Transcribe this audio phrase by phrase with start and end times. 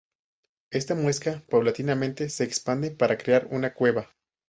[0.71, 4.09] Esta muesca paulatinamente se expande para crear una cueva.